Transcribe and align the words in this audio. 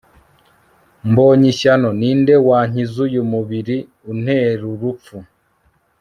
Mbony 1.09 1.43
ishyano 1.51 1.89
ni 1.99 2.11
nde 2.19 2.35
wankizuyu 2.47 3.21
mubiri 3.31 3.77
unterurupfu 4.11 5.17